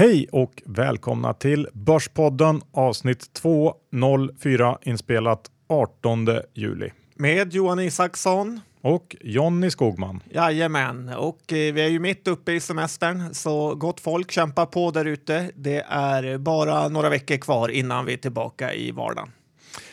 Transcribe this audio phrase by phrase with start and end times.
[0.00, 6.90] Hej och välkomna till Börspodden avsnitt 204 inspelat 18 juli.
[7.14, 8.60] Med Johan Isaksson.
[8.80, 10.22] Och Jonny Skogman.
[10.30, 14.90] Jajamän, och eh, vi är ju mitt uppe i semestern så gott folk kämpa på
[14.90, 15.50] där ute.
[15.54, 19.28] Det är bara några veckor kvar innan vi är tillbaka i vardagen.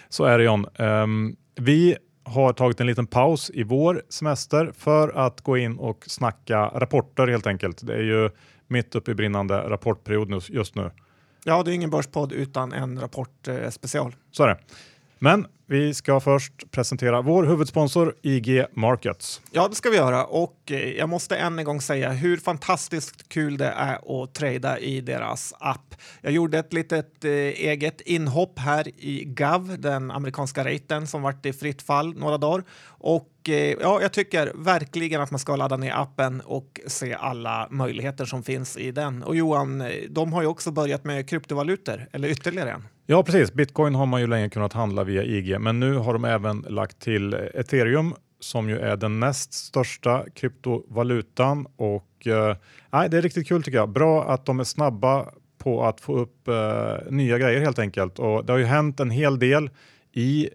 [0.09, 0.65] Så är det John.
[0.77, 6.03] Um, vi har tagit en liten paus i vår semester för att gå in och
[6.07, 7.87] snacka rapporter helt enkelt.
[7.87, 8.29] Det är ju
[8.67, 10.91] mitt uppe i brinnande rapportperiod just nu.
[11.43, 14.07] Ja, det är ingen börspodd utan en rapportspecial.
[14.07, 14.57] Eh, Så är det.
[15.19, 19.41] Men vi ska först presentera vår huvudsponsor IG Markets.
[19.51, 23.29] Ja, det ska vi göra och eh, jag måste än en gång säga hur fantastiskt
[23.29, 25.95] kul det är att trada i deras app.
[26.21, 31.45] Jag gjorde ett litet eh, eget inhopp här i GAV, den amerikanska raten som varit
[31.45, 35.77] i fritt fall några dagar och Eh, ja, jag tycker verkligen att man ska ladda
[35.77, 39.23] ner appen och se alla möjligheter som finns i den.
[39.23, 42.87] Och Johan, eh, de har ju också börjat med kryptovalutor, eller ytterligare en.
[43.05, 43.53] Ja, precis.
[43.53, 46.99] Bitcoin har man ju länge kunnat handla via IG, men nu har de även lagt
[46.99, 52.55] till ethereum som ju är den näst största kryptovalutan och eh,
[53.09, 53.89] det är riktigt kul tycker jag.
[53.89, 55.25] Bra att de är snabba
[55.57, 59.11] på att få upp eh, nya grejer helt enkelt och det har ju hänt en
[59.11, 59.69] hel del
[60.13, 60.49] i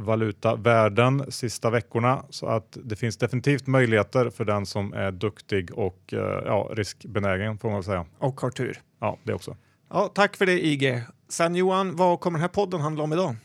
[0.00, 6.12] kryptovalutavärlden sista veckorna så att det finns definitivt möjligheter för den som är duktig och
[6.12, 8.06] eh, ja, riskbenägen får man säga.
[8.18, 8.80] Och har tur.
[9.00, 9.56] Ja, det också.
[9.90, 11.02] Ja, tack för det IG.
[11.28, 13.36] Sen Johan, vad kommer den här podden handla om idag?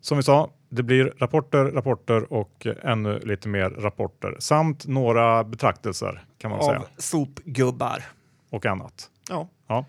[0.00, 6.24] Som vi sa, det blir rapporter, rapporter och ännu lite mer rapporter samt några betraktelser
[6.38, 6.82] kan man Av säga.
[6.98, 8.04] sopgubbar.
[8.50, 9.10] Och annat.
[9.28, 9.48] Ja.
[9.68, 9.84] Ja.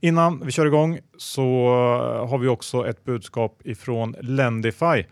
[0.00, 1.42] Innan vi kör igång så
[2.28, 5.04] har vi också ett budskap ifrån Lendify.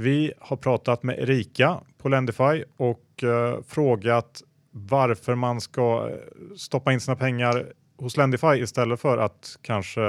[0.00, 6.10] Vi har pratat med Erika på Lendify och uh, frågat varför man ska
[6.56, 10.00] stoppa in sina pengar hos Lendify istället för att kanske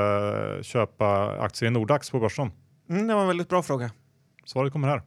[0.62, 2.52] köpa aktier i Nordax på börsen?
[2.90, 3.91] Mm, det var en väldigt bra fråga.
[4.46, 5.02] Svaret kommer här.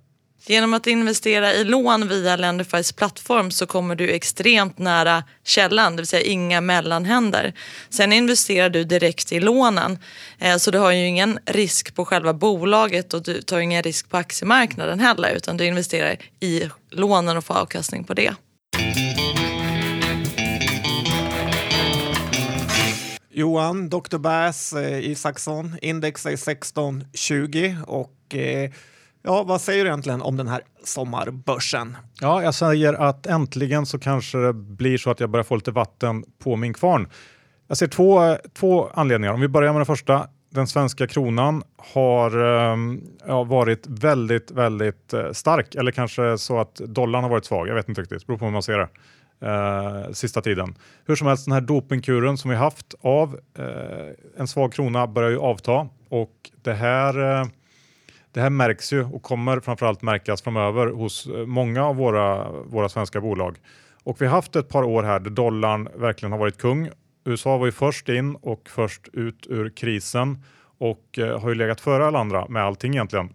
[0.47, 6.03] Genom att investera i lån via Lendifys plattform så kommer du extremt nära källan, det
[6.03, 7.55] vill säga inga mellanhänder.
[7.91, 9.99] Sen investerar du direkt i lånen,
[10.39, 14.11] eh, så du har ju ingen risk på själva bolaget och du tar ingen risk
[14.11, 18.35] på aktiemarknaden heller, utan du investerar i lånen och får avkastning på det.
[23.37, 24.19] Johan, Dr.
[24.19, 28.71] Bass, eh, Isaksson, index är 1620 och eh,
[29.25, 31.97] ja, vad säger du egentligen om den här sommarbörsen?
[32.21, 35.71] Ja, jag säger att äntligen så kanske det blir så att jag börjar få lite
[35.71, 37.09] vatten på min kvarn.
[37.69, 39.35] Jag ser två, två anledningar.
[39.35, 40.29] Om vi börjar med den första.
[40.51, 46.75] Den svenska kronan har ehm, ja, varit väldigt, väldigt eh, stark eller kanske så att
[46.75, 47.69] dollarn har varit svag.
[47.69, 48.89] Jag vet inte riktigt, det beror på hur man ser det.
[49.41, 50.75] Eh, sista tiden.
[51.05, 55.31] Hur som helst, den här dopingkuren som vi haft av eh, en svag krona börjar
[55.31, 57.47] ju avta och det här, eh,
[58.35, 62.89] det här märks ju och kommer framförallt märkas framöver hos eh, många av våra, våra
[62.89, 63.59] svenska bolag.
[64.05, 66.91] Och vi har haft ett par år här där dollarn verkligen har varit kung.
[67.25, 70.43] USA var ju först in och först ut ur krisen
[70.79, 73.29] och eh, har ju legat före alla andra med allting egentligen.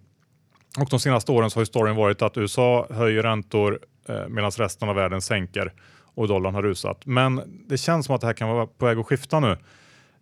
[0.79, 3.79] Och de senaste åren så har storyn varit att USA höjer räntor
[4.09, 5.73] eh, medan resten av världen sänker
[6.15, 7.05] och dollarn har rusat.
[7.05, 9.57] Men det känns som att det här kan vara på väg att skifta nu.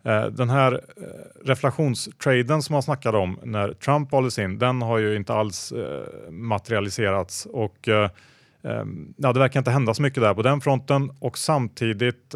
[0.02, 4.98] Eh, den här eh, reflationstraden som man snackade om när Trump valdes in, den har
[4.98, 10.34] ju inte alls eh, materialiserats och ehm, ja, det verkar inte hända så mycket där
[10.34, 12.34] på den fronten och samtidigt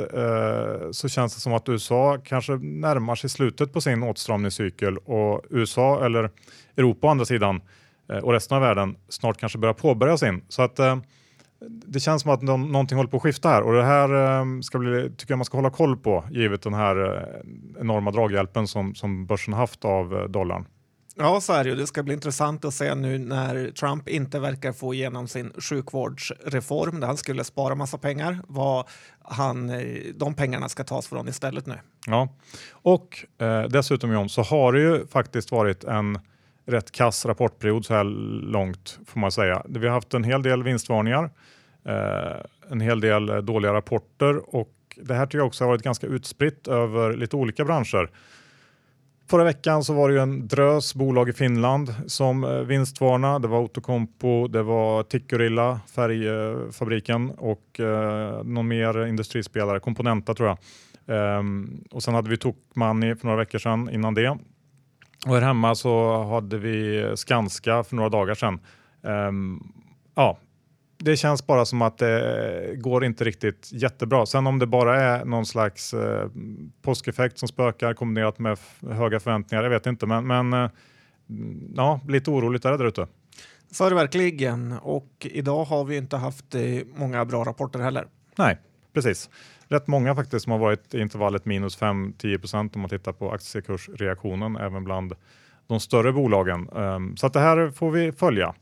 [0.90, 6.04] så känns det som att USA kanske närmar sig slutet på sin åtstramningscykel och USA
[6.04, 6.30] eller
[6.76, 7.60] Europa å andra sidan
[8.22, 10.42] och resten av världen snart kanske börjar påbörja sin.
[10.48, 10.80] Så att
[11.68, 14.60] det känns som att de, någonting håller på att skifta här och det här eh,
[14.60, 18.68] ska bli, tycker jag man ska hålla koll på givet den här eh, enorma draghjälpen
[18.68, 20.66] som, som börsen haft av eh, dollarn.
[21.16, 21.76] Ja, så är det ju.
[21.76, 27.00] Det ska bli intressant att se nu när Trump inte verkar få igenom sin sjukvårdsreform
[27.00, 28.86] där han skulle spara massa pengar, vad
[29.22, 29.72] han,
[30.14, 31.74] de pengarna ska tas från istället nu.
[32.06, 32.28] Ja,
[32.72, 36.18] och eh, dessutom John, så har det ju faktiskt varit en
[36.66, 38.04] rätt kass rapportperiod så här
[38.52, 39.62] långt får man säga.
[39.68, 41.30] Vi har haft en hel del vinstvarningar,
[41.84, 45.82] eh, en hel del eh, dåliga rapporter och det här tycker jag också har varit
[45.82, 48.10] ganska utspritt över lite olika branscher.
[49.30, 53.38] Förra veckan så var det ju en drös bolag i Finland som eh, vinstvarna.
[53.38, 60.58] Det var Outokumpu, det var Tikkurila, färgfabriken och eh, någon mer industrispelare, Komponenta tror jag.
[61.06, 64.38] Ehm, och sen hade vi Tokmanni för några veckor sedan innan det.
[65.26, 68.60] Och här hemma så hade vi Skanska för några dagar sedan.
[69.02, 69.72] Um,
[70.14, 70.38] ja,
[70.98, 74.26] det känns bara som att det går inte riktigt jättebra.
[74.26, 76.28] Sen om det bara är någon slags eh,
[76.82, 78.58] påskeffekt som spökar kombinerat med
[78.90, 80.06] höga förväntningar, jag vet inte.
[80.06, 80.70] Men, men eh,
[81.76, 83.06] ja, lite oroligt är det där ute.
[83.70, 84.72] Så är det verkligen.
[84.72, 86.62] Och idag har vi inte haft eh,
[86.94, 88.06] många bra rapporter heller.
[88.36, 88.58] Nej,
[88.92, 89.30] precis.
[89.72, 93.32] Rätt många faktiskt som har varit i intervallet minus 5-10 procent om man tittar på
[93.32, 95.14] aktiekursreaktionen även bland
[95.66, 96.68] de större bolagen.
[96.76, 98.54] Ehm, så att det här får vi följa.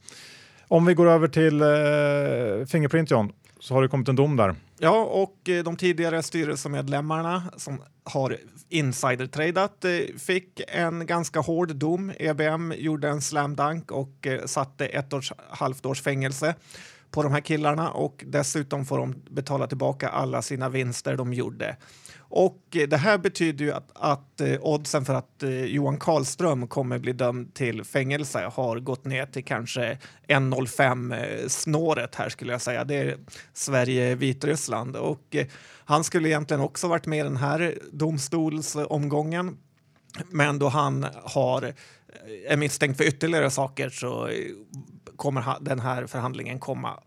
[0.69, 4.55] Om vi går över till eh, Fingerprint John, så har det kommit en dom där.
[4.79, 8.37] Ja, och eh, de tidigare styrelsemedlemmarna som har
[8.69, 12.13] insidertradat eh, fick en ganska hård dom.
[12.19, 16.55] EBM gjorde en slam dunk och eh, satte ett och ett halvt års fängelse
[17.11, 21.77] på de här killarna och dessutom får de betala tillbaka alla sina vinster de gjorde.
[22.31, 26.69] Och eh, det här betyder ju att, att eh, oddsen för att eh, Johan Karlström
[26.69, 29.99] kommer bli dömd till fängelse har gått ner till kanske
[30.29, 32.85] 1,05 snåret här skulle jag säga.
[32.85, 33.19] Det är
[33.53, 35.37] Sverige-Vitryssland och
[35.85, 39.59] han skulle egentligen också varit med i den här domstolsomgången.
[40.31, 41.75] Men då han har,
[42.49, 44.31] är misstänkt för ytterligare saker så
[45.21, 47.01] kommer den här förhandlingen komma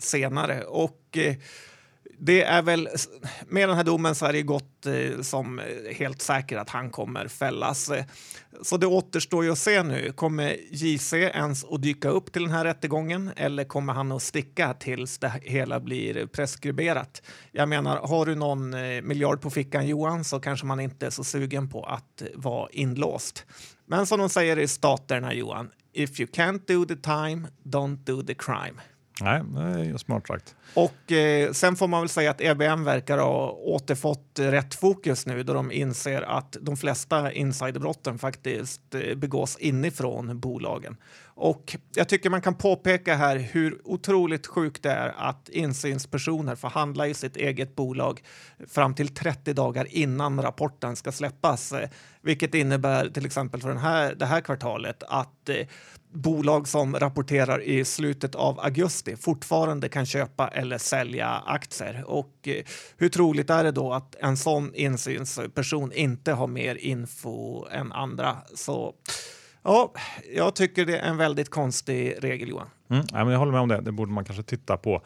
[0.00, 0.64] senare.
[0.64, 1.36] Och eh,
[2.18, 2.88] det är väl,
[3.46, 6.90] med den här domen så är det gott eh, som eh, helt säkert att han
[6.90, 7.90] kommer fällas.
[7.90, 8.04] Eh,
[8.62, 10.12] så det återstår ju att se nu.
[10.12, 14.74] Kommer JC ens att dyka upp till den här rättegången eller kommer han att sticka
[14.74, 17.22] tills det hela blir preskriberat?
[17.52, 21.10] Jag menar, har du någon eh, miljard på fickan Johan så kanske man inte är
[21.10, 23.46] så sugen på att vara inlåst.
[23.86, 28.22] Men som de säger i staterna Johan, if you can't do the time, don't do
[28.22, 28.80] the crime.
[29.20, 30.56] Nej, det är smart sagt.
[30.74, 35.42] Och eh, sen får man väl säga att EBM verkar ha återfått rätt fokus nu
[35.42, 40.96] då de inser att de flesta insiderbrotten faktiskt eh, begås inifrån bolagen.
[41.40, 46.68] Och jag tycker man kan påpeka här hur otroligt sjukt det är att insynspersoner får
[46.68, 48.22] handla i sitt eget bolag
[48.68, 51.74] fram till 30 dagar innan rapporten ska släppas.
[52.22, 55.66] Vilket innebär till exempel för den här, det här kvartalet att eh,
[56.12, 62.04] bolag som rapporterar i slutet av augusti fortfarande kan köpa eller sälja aktier.
[62.06, 62.64] Och eh,
[62.96, 68.36] hur troligt är det då att en sån insynsperson inte har mer info än andra?
[68.54, 68.94] Så
[69.62, 69.92] ja,
[70.34, 72.68] jag tycker det är en väldigt konstig regel, Johan.
[72.90, 73.80] Mm, ja, men jag håller med om det.
[73.80, 75.02] Det borde man kanske titta på.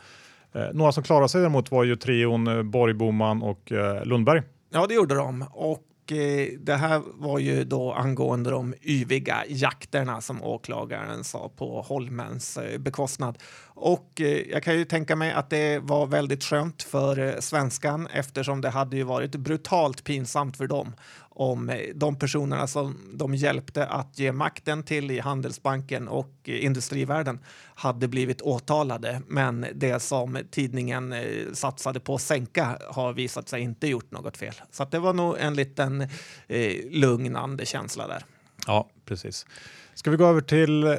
[0.52, 4.42] Eh, några som klarade sig däremot var ju trion eh, Borg, Boman och eh, Lundberg.
[4.70, 5.44] Ja, det gjorde de.
[5.52, 11.82] Och Eh, det här var ju då angående de yviga jakterna som åklagaren sa på
[11.82, 13.38] Holmens eh, bekostnad.
[13.64, 18.60] Och eh, jag kan ju tänka mig att det var väldigt skönt för svenskan eftersom
[18.60, 20.92] det hade ju varit brutalt pinsamt för dem
[21.34, 27.38] om eh, de personerna som de hjälpte att ge makten till i Handelsbanken och industrivärlden
[27.74, 29.22] hade blivit åtalade.
[29.28, 34.36] Men det som tidningen eh, satsade på att sänka har visat sig inte gjort något
[34.36, 34.54] fel.
[34.70, 36.00] Så det var nog en liten
[36.48, 38.24] eh, lugnande känsla där.
[38.66, 39.46] Ja, precis.
[39.94, 40.96] Ska vi gå över till eh,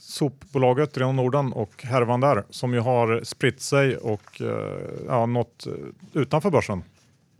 [0.00, 5.66] sopbolaget Rena Norden och härvan där som ju har spritt sig och eh, ja, nått
[5.66, 5.72] eh,
[6.12, 6.82] utanför börsen.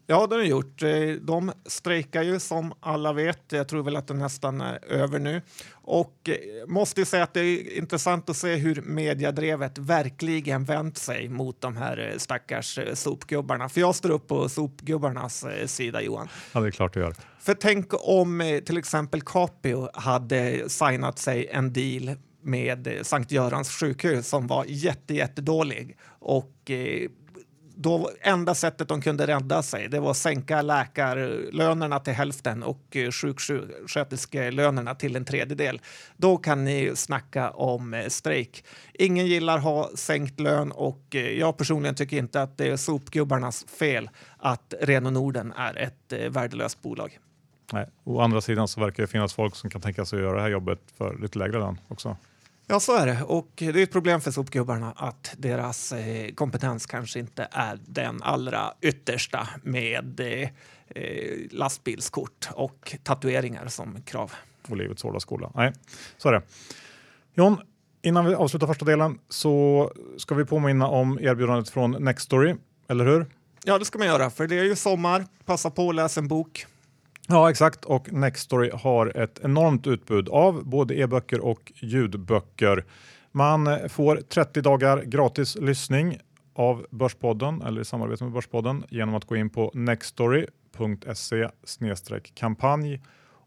[0.07, 0.83] Ja, det har de gjort.
[0.83, 0.91] Eh,
[1.21, 3.41] de strejkar ju som alla vet.
[3.49, 5.43] Jag tror väl att det nästan är över nu.
[5.73, 11.29] Och eh, måste säga att det är intressant att se hur mediadrevet verkligen vänt sig
[11.29, 13.69] mot de här eh, stackars sopgubbarna.
[13.69, 16.29] För jag står upp på sopgubbarnas sida, Johan.
[16.53, 17.15] Ja, det är klart du gör.
[17.39, 24.29] För tänk om till exempel Capio hade signat sig en deal med Sankt Görans sjukhus
[24.29, 26.71] som var jätte, jättedålig och
[27.77, 32.97] då enda sättet de kunde rädda sig det var att sänka läkarlönerna till hälften och
[32.97, 35.81] eh, sjuksköterskelönerna till en tredjedel.
[36.17, 38.65] Då kan ni snacka om eh, strejk.
[38.93, 43.65] Ingen gillar ha sänkt lön och eh, jag personligen tycker inte att det är sopgubbarnas
[43.65, 47.19] fel att Reno Norden är ett värdelöst bolag.
[47.73, 47.87] Nej.
[48.05, 50.43] Å andra sidan så verkar det finnas folk som kan tänka sig att göra det
[50.43, 52.17] här jobbet för lite lägre lön också.
[52.67, 53.23] Ja, så är det.
[53.23, 58.23] Och det är ett problem för sopgubbarna att deras eh, kompetens kanske inte är den
[58.23, 60.49] allra yttersta med eh,
[60.89, 64.33] eh, lastbilskort och tatueringar som krav.
[64.69, 65.53] Och livets hårda skola.
[65.55, 65.73] Nej,
[66.17, 66.43] så är det.
[67.35, 67.57] John,
[68.03, 72.55] innan vi avslutar första delen så ska vi påminna om erbjudandet från Nextory,
[72.89, 73.27] eller hur?
[73.65, 75.27] Ja, det ska man göra, för det är ju sommar.
[75.45, 76.67] Passa på att läsa en bok.
[77.29, 77.85] Ja, exakt.
[77.85, 82.85] Och Nextory har ett enormt utbud av både e-böcker och ljudböcker.
[83.33, 86.19] Man får 30 dagar gratis lyssning
[86.55, 91.49] av Börspodden eller i samarbete med Börspodden genom att gå in på nextory.se
[92.35, 93.01] kampanj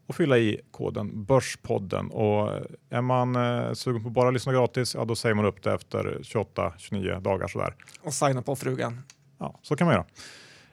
[0.06, 2.10] och fylla i koden Börspodden.
[2.10, 2.50] Och
[2.90, 6.18] är man eh, sugen på bara lyssna gratis, ja då säger man upp det efter
[6.22, 7.74] 28-29 dagar sådär.
[8.02, 9.00] Och signa på frugan.
[9.38, 10.06] Ja, så kan man göra.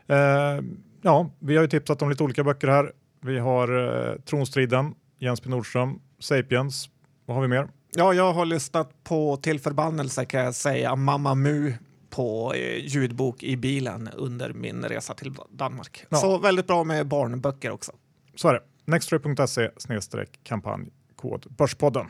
[0.07, 0.61] Eh,
[1.05, 2.91] ja, vi har ju tipsat om lite olika böcker här.
[3.21, 6.89] Vi har eh, Tronstriden, Jens P Nordström, Sapiens.
[7.25, 7.67] Vad har vi mer?
[7.95, 11.73] Ja, jag har lyssnat på till förbannelse kan jag säga Mamma Mu
[12.09, 16.05] på eh, ljudbok i bilen under min resa till Danmark.
[16.09, 16.17] Ja.
[16.17, 17.91] Så väldigt bra med barnböcker också.
[18.35, 18.61] Så är det.
[18.85, 22.05] Nextory.se snedstreck kampanj kod Börspodden.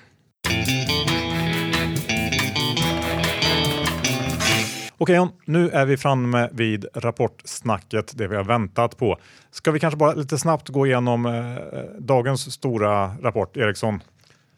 [4.97, 9.17] Okej John, nu är vi framme vid rapportsnacket, det vi har väntat på.
[9.51, 14.03] Ska vi kanske bara lite snabbt gå igenom eh, dagens stora rapport, Ericsson?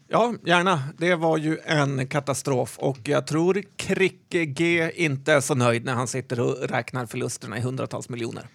[0.08, 0.84] Ja, gärna.
[0.98, 5.94] Det var ju en katastrof och jag tror Kricke G inte är så nöjd när
[5.94, 8.48] han sitter och räknar förlusterna i hundratals miljoner.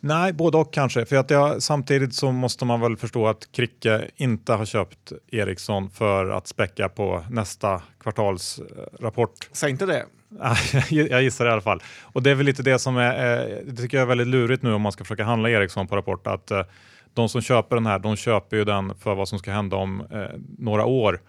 [0.00, 1.06] Nej, både och kanske.
[1.06, 5.90] För att jag, samtidigt så måste man väl förstå att Kricke inte har köpt Ericsson
[5.90, 9.48] för att späcka på nästa kvartalsrapport.
[9.52, 10.06] Säg inte det.
[10.90, 11.82] jag gissar det i alla fall.
[12.02, 14.62] Och det är väl lite det som är, eh, det tycker jag är väldigt lurigt
[14.62, 16.26] nu om man ska försöka handla Ericsson på rapport.
[16.26, 16.62] Att eh,
[17.14, 20.00] de som köper den här, de köper ju den för vad som ska hända om
[20.00, 21.20] eh, några år.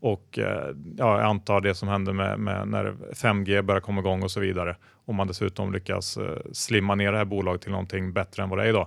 [0.00, 4.30] Och ja, jag antar det som händer med, med, när 5G börjar komma igång och
[4.30, 4.76] så vidare.
[5.04, 6.18] Om man dessutom lyckas
[6.52, 8.86] slimma ner det här bolaget till någonting bättre än vad det är idag.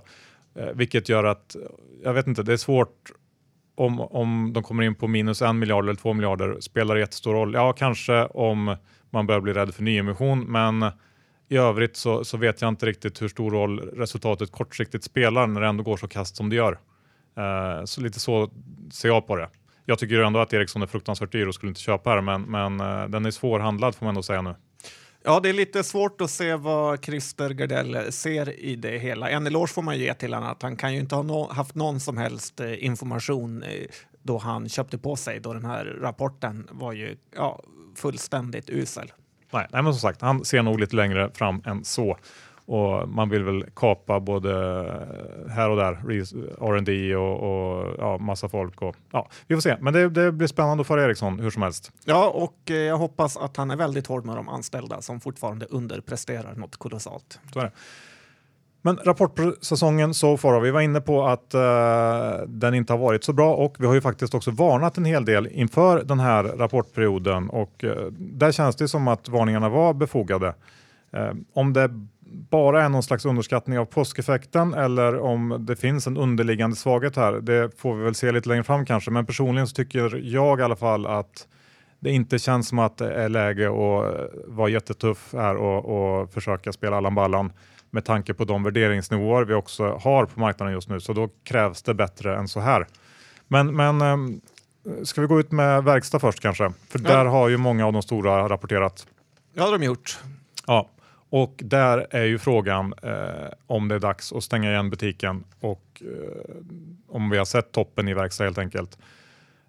[0.74, 1.56] Vilket gör att,
[2.04, 3.12] jag vet inte, det är svårt
[3.74, 6.60] om, om de kommer in på minus en miljard eller två miljarder.
[6.60, 7.54] Spelar det jättestor roll?
[7.54, 8.76] Ja, kanske om
[9.10, 10.84] man börjar bli rädd för nyemission, men
[11.48, 15.60] i övrigt så, så, vet jag inte riktigt hur stor roll resultatet kortsiktigt spelar när
[15.60, 16.72] det ändå går så kast som det gör.
[16.72, 18.50] Uh, så lite så
[18.92, 19.48] ser jag på det.
[19.86, 22.80] Jag tycker ändå att Ericsson är fruktansvärt dyr och skulle inte köpa här, men, men
[22.80, 24.54] uh, den är svårhandlad får man ändå säga nu.
[25.24, 29.30] Ja, det är lite svårt att se vad Christer Gardell ser i det hela.
[29.30, 31.74] En eloge får man ge till honom att han kan ju inte ha no haft
[31.74, 33.86] någon som helst eh, information eh,
[34.22, 37.62] då han köpte på sig, då den här rapporten var ju ja,
[37.96, 39.12] fullständigt usel.
[39.52, 42.18] Nej, nej, men som sagt, han ser nog lite längre fram än så.
[42.66, 44.50] Och man vill väl kapa både
[45.50, 45.92] här och där,
[46.60, 48.82] R&D och, och ja, massa folk.
[48.82, 51.92] Och, ja, vi får se, men det, det blir spännande för Ericsson hur som helst.
[52.04, 55.66] Ja, och eh, jag hoppas att han är väldigt hård med de anställda som fortfarande
[55.66, 57.40] underpresterar något kolossalt.
[58.84, 63.32] Men rapportsäsongen så far, vi var inne på att uh, den inte har varit så
[63.32, 67.50] bra och vi har ju faktiskt också varnat en hel del inför den här rapportperioden
[67.50, 70.54] och uh, där känns det som att varningarna var befogade.
[71.16, 71.90] Uh, om det
[72.50, 77.32] bara är någon slags underskattning av påskeffekten eller om det finns en underliggande svaghet här,
[77.32, 79.10] det får vi väl se lite längre fram kanske.
[79.10, 81.46] Men personligen så tycker jag i alla fall att
[82.00, 86.72] det inte känns som att det är läge att vara jättetuff här och, och försöka
[86.72, 87.52] spela Allan Ballan
[87.90, 91.00] med tanke på de värderingsnivåer vi också har på marknaden just nu.
[91.00, 92.86] Så då krävs det bättre än så här.
[93.48, 94.40] Men, men ehm,
[95.04, 96.72] ska vi gå ut med verkstad först kanske?
[96.88, 97.08] För ja.
[97.08, 99.06] där har ju många av de stora rapporterat.
[99.54, 100.18] Ja, det har de gjort.
[100.66, 100.90] Ja,
[101.32, 106.02] och där är ju frågan eh, om det är dags att stänga igen butiken och
[106.02, 106.54] eh,
[107.08, 108.98] om vi har sett toppen i verkstad helt enkelt.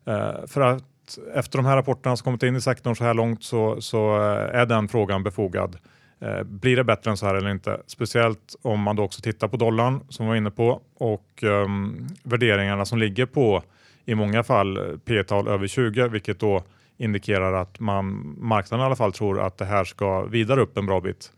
[0.05, 3.43] Eh, för att efter de här rapporterna som kommit in i sektorn så här långt
[3.43, 5.77] så, så eh, är den frågan befogad.
[6.19, 7.81] Eh, blir det bättre än så här eller inte?
[7.87, 12.07] Speciellt om man då också tittar på dollarn som vi var inne på och ehm,
[12.23, 13.63] värderingarna som ligger på
[14.05, 16.63] i många fall eh, P-tal över 20 vilket då
[16.97, 20.85] indikerar att man, marknaden i alla fall tror att det här ska vidare upp en
[20.85, 21.31] bra bit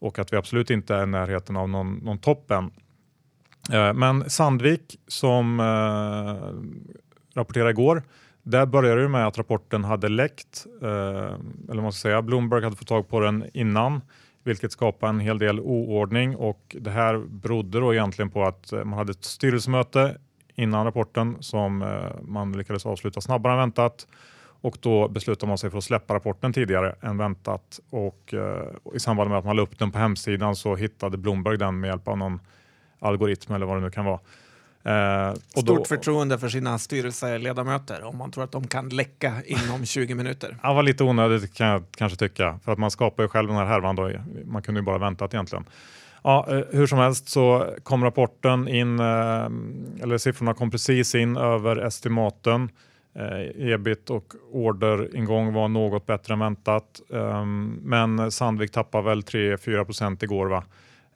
[0.00, 2.70] och att vi absolut inte är i närheten av någon, någon topp än.
[3.72, 8.02] Eh, men Sandvik som eh, rapporterade igår
[8.42, 11.34] där började det med att rapporten hade läckt, eh,
[11.70, 14.00] eller man ska säga, Bloomberg hade fått tag på den innan
[14.44, 16.36] vilket skapade en hel del oordning.
[16.36, 20.18] Och det här berodde då egentligen på att eh, man hade ett styrelsemöte
[20.54, 24.06] innan rapporten som eh, man lyckades avsluta snabbare än väntat
[24.60, 29.00] och då beslutade man sig för att släppa rapporten tidigare än väntat och eh, i
[29.00, 32.08] samband med att man la upp den på hemsidan så hittade Bloomberg den med hjälp
[32.08, 32.40] av någon
[32.98, 34.20] algoritm eller vad det nu kan vara.
[34.84, 39.84] Eh, Stort då, förtroende för sina styrelseledamöter om man tror att de kan läcka inom
[39.86, 40.56] 20 minuter.
[40.62, 43.56] Det var lite onödigt kan jag kanske tycka, för att man skapar ju själv den
[43.56, 44.10] här härvan då.
[44.44, 45.64] Man kunde ju bara väntat egentligen.
[46.22, 49.04] Ja, eh, hur som helst så kom rapporten in, eh,
[50.02, 52.68] eller siffrorna kom precis in över estimaten.
[53.14, 57.00] Eh, ebit och orderingång var något bättre än väntat.
[57.12, 57.44] Eh,
[57.82, 60.64] men Sandvik tappade väl 3-4 procent igår va?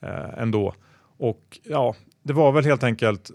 [0.02, 0.74] Eh, ändå.
[1.18, 3.30] Och ja, det var väl helt enkelt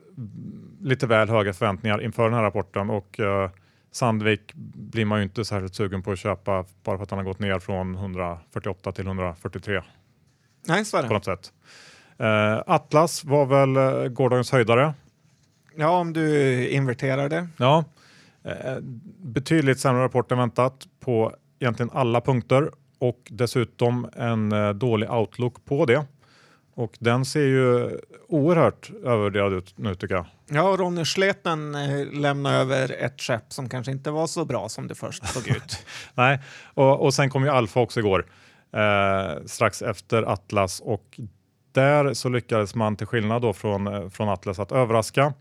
[0.82, 3.50] lite väl höga förväntningar inför den här rapporten och eh,
[3.92, 7.26] Sandvik blir man ju inte särskilt sugen på att köpa bara för att han har
[7.26, 9.82] gått ner från 148 till 143.
[10.68, 11.08] Nej, så är det.
[11.08, 11.54] På något sätt.
[12.66, 14.94] Atlas var väl gårdagens höjdare.
[15.76, 17.48] Ja, om du inverterar det.
[17.58, 17.84] Ja,
[19.18, 25.66] betydligt sämre rapport än väntat på egentligen alla punkter och dessutom en eh, dålig outlook
[25.66, 26.06] på det.
[26.76, 30.26] Och den ser ju oerhört övervärderad ut nu tycker jag.
[30.50, 34.88] Ja, Ronny Schleten eh, lämnade över ett skepp som kanske inte var så bra som
[34.88, 35.86] det först såg ut.
[36.14, 36.40] Nej,
[36.74, 38.26] och, och sen kom ju Alfa också igår
[38.74, 41.20] eh, strax efter Atlas och
[41.72, 45.34] där så lyckades man till skillnad då från, eh, från Atlas att överraska.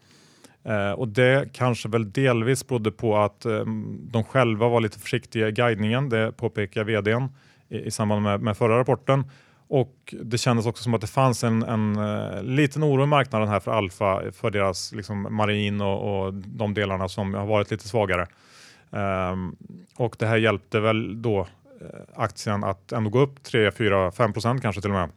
[0.68, 3.64] Eh, och det kanske väl delvis berodde på att eh,
[4.00, 7.28] de själva var lite försiktiga i guidningen, det påpekar vdn
[7.68, 9.24] i, i samband med, med förra rapporten.
[9.68, 13.48] Och det kändes också som att det fanns en, en uh, liten oro i marknaden
[13.48, 17.88] här för Alfa, för deras liksom, marin och, och de delarna som har varit lite
[17.88, 18.26] svagare.
[18.90, 19.56] Um,
[19.96, 21.46] och det här hjälpte väl då uh,
[22.14, 25.10] aktien att ändå gå upp 3, 4, 5 procent kanske till och med.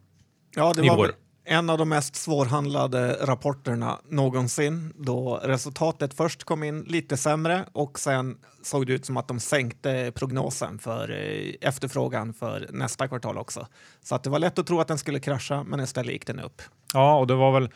[0.56, 1.10] Ja, det var
[1.44, 7.98] en av de mest svårhandlade rapporterna någonsin då resultatet först kom in lite sämre och
[7.98, 13.38] sen såg det ut som att de sänkte prognosen för eh, efterfrågan för nästa kvartal
[13.38, 13.66] också.
[14.02, 16.40] Så att det var lätt att tro att den skulle krascha, men istället gick den
[16.40, 16.62] upp.
[16.94, 17.70] Ja, och det var väl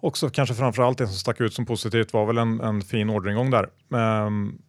[0.00, 3.10] också kanske framför allt det som stack ut som positivt var väl en, en fin
[3.10, 3.68] orderingång där.
[4.26, 4.62] Um,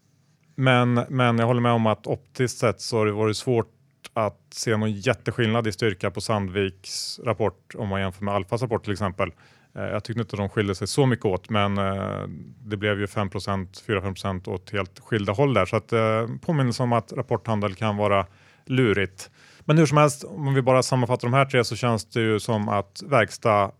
[0.56, 3.78] men, men jag håller med om att optiskt sett så har det varit svårt
[4.25, 8.83] att se någon jätteskillnad i styrka på Sandviks rapport om man jämför med Alfas rapport
[8.83, 9.31] till exempel.
[9.75, 12.27] Eh, jag tyckte inte att de skilde sig så mycket åt, men eh,
[12.63, 15.65] det blev ju 5% 4-5% åt helt skilda håll där.
[15.65, 18.25] Så att eh, påminnelse om att rapporthandel kan vara
[18.65, 19.29] lurigt.
[19.59, 22.39] Men hur som helst, om vi bara sammanfattar de här tre så känns det ju
[22.39, 23.71] som att verkstad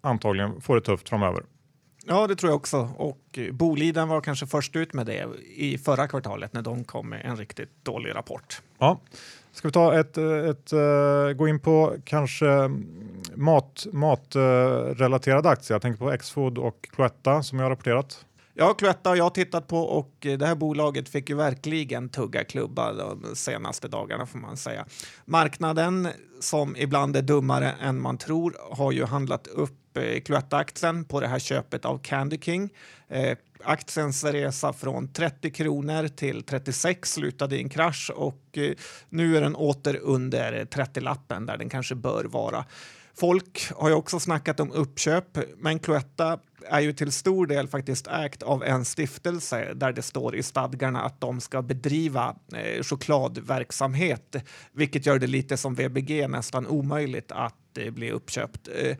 [0.00, 1.42] antagligen får det tufft framöver.
[2.06, 2.90] Ja, det tror jag också.
[2.96, 7.24] Och Boliden var kanske först ut med det i förra kvartalet när de kom med
[7.24, 8.62] en riktigt dålig rapport.
[8.78, 9.00] Ja,
[9.52, 12.86] Ska vi ta ett, eh, ett, uh, gå in på kanske mm,
[13.34, 15.74] mat, matrelaterade uh, aktier?
[15.74, 18.26] Jag tänker på Xfood och Cloetta som jag har rapporterat.
[18.54, 22.92] Ja, Cloetta har jag tittat på och det här bolaget fick ju verkligen tugga klubba
[22.92, 24.86] de senaste dagarna får man säga.
[25.24, 26.08] Marknaden
[26.40, 31.26] som ibland är dummare än man tror har ju handlat upp eh, Cloetta-aktien på det
[31.26, 32.70] här köpet av Candy King.
[33.08, 38.72] Eh, aktiens resa från 30 kronor till 36 slutade i en krasch och eh,
[39.08, 42.64] nu är den åter under 30-lappen där den kanske bör vara.
[43.14, 48.06] Folk har ju också snackat om uppköp, men Cloetta är ju till stor del faktiskt
[48.06, 54.36] ägt av en stiftelse där det står i stadgarna att de ska bedriva eh, chokladverksamhet,
[54.72, 58.68] vilket gör det lite som VBG nästan omöjligt att eh, bli uppköpt.
[58.82, 58.96] Eh,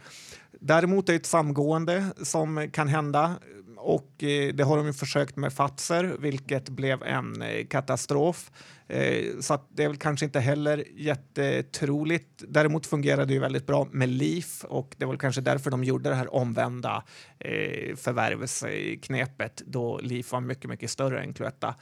[0.61, 3.37] däremot är det ett samgående som kan hända
[3.83, 8.51] och eh, det har de ju försökt med Fatser, vilket blev en eh, katastrof.
[8.93, 12.43] Eh, så det är väl kanske inte heller jättetroligt.
[12.49, 16.09] Däremot fungerade det ju väldigt bra med LIF och det var kanske därför de gjorde
[16.09, 17.03] det här omvända
[17.39, 21.75] eh, förvärvsknepet då LIF var mycket, mycket större än Cloetta.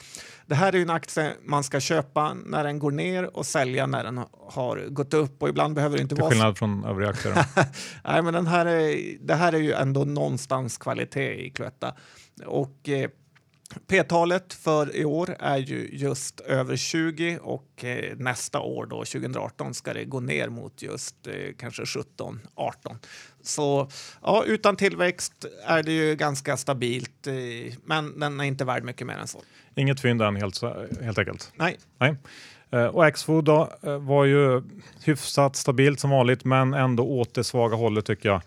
[0.46, 3.86] Det här är ju en aktie man ska köpa när den går ner och sälja
[3.86, 6.30] när den har gått upp och ibland behöver det inte Till vara...
[6.30, 7.34] Till skillnad från övriga aktier?
[8.04, 11.94] Nej, men den här är, det här är ju ändå någonstans kvalitet i Cloetta.
[12.46, 13.10] Och eh,
[13.86, 19.74] P-talet för i år är ju just över 20 och eh, nästa år då 2018
[19.74, 22.98] ska det gå ner mot just eh, kanske 17, 18.
[23.42, 23.90] Så
[24.22, 27.34] ja, utan tillväxt är det ju ganska stabilt, eh,
[27.84, 29.42] men den är inte värd mycket mer än så.
[29.74, 30.62] Inget fynd än helt,
[31.02, 31.52] helt enkelt?
[31.54, 31.78] Nej.
[31.98, 32.16] Nej.
[32.92, 34.62] Och Axfood då var ju
[35.04, 38.42] hyfsat stabilt som vanligt, men ändå åt det svaga hållet tycker jag.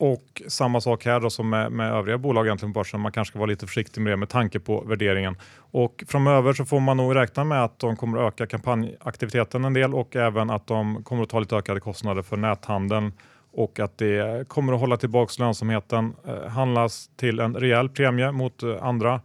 [0.00, 3.00] Och samma sak här då som med, med övriga bolag egentligen på börsen.
[3.00, 5.36] Man kanske ska vara lite försiktig med det med tanke på värderingen.
[5.56, 9.74] Och framöver så får man nog räkna med att de kommer att öka kampanjaktiviteten en
[9.74, 13.12] del och även att de kommer att ta lite ökade kostnader för näthandeln
[13.52, 18.62] och att det kommer att hålla tillbaka lönsamheten, eh, handlas till en rejäl premie mot
[18.62, 19.20] eh, andra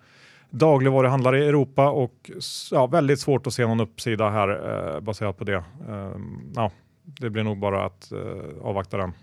[0.50, 2.32] dagligvaruhandlare i Europa och
[2.72, 4.50] ja, väldigt svårt att se någon uppsida här
[4.96, 5.64] eh, baserat på det.
[5.90, 6.16] Eh,
[6.56, 6.72] ja,
[7.04, 8.20] det blir nog bara att eh,
[8.62, 9.14] avvakta den.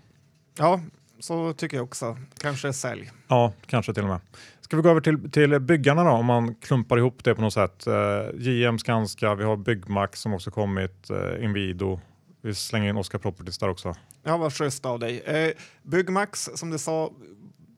[0.57, 0.79] Ja,
[1.23, 2.17] så tycker jag också.
[2.37, 3.11] Kanske sälj.
[3.27, 4.19] Ja, kanske till och med.
[4.61, 7.53] Ska vi gå över till, till byggarna då, om man klumpar ihop det på något
[7.53, 7.87] sätt.
[7.87, 7.93] Eh,
[8.35, 11.99] JM, Skanska, vi har Byggmax som också kommit, eh, Inwido.
[12.41, 13.95] Vi slänger in Oscar Properties där också.
[14.23, 15.19] Ja, vad schysst av dig.
[15.19, 15.51] Eh,
[15.83, 17.11] Byggmax, som du sa,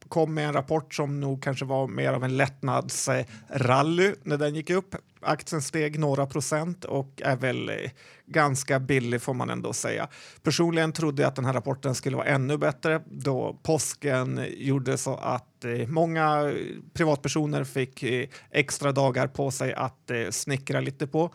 [0.10, 4.70] kom med en rapport som nog kanske var mer av en lättnadsrally när den gick
[4.70, 4.96] upp.
[5.22, 7.76] Aktien steg några procent och är väl eh,
[8.26, 10.08] ganska billig får man ändå säga.
[10.44, 15.15] Personligen trodde jag att den här rapporten skulle vara ännu bättre då påsken gjorde så
[15.15, 16.54] att eh, många
[16.94, 21.34] privatpersoner fick eh, extra dagar på sig att snickra lite på.